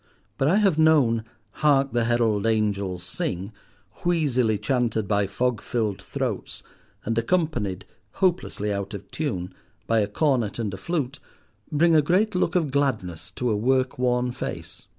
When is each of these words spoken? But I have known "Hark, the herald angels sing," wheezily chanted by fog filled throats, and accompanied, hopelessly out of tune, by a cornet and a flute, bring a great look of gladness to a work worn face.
But 0.39 0.47
I 0.47 0.55
have 0.55 0.79
known 0.79 1.25
"Hark, 1.51 1.91
the 1.91 2.05
herald 2.05 2.47
angels 2.47 3.03
sing," 3.03 3.53
wheezily 4.03 4.57
chanted 4.57 5.07
by 5.07 5.27
fog 5.27 5.61
filled 5.61 6.01
throats, 6.01 6.63
and 7.05 7.15
accompanied, 7.19 7.85
hopelessly 8.13 8.73
out 8.73 8.95
of 8.95 9.11
tune, 9.11 9.53
by 9.85 9.99
a 9.99 10.07
cornet 10.07 10.57
and 10.57 10.73
a 10.73 10.77
flute, 10.77 11.19
bring 11.71 11.95
a 11.95 12.01
great 12.01 12.33
look 12.33 12.55
of 12.55 12.71
gladness 12.71 13.29
to 13.35 13.51
a 13.51 13.55
work 13.55 13.99
worn 13.99 14.31
face. 14.31 14.87